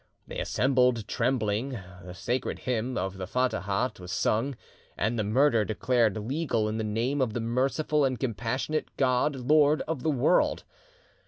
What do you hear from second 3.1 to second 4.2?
the Fatahat was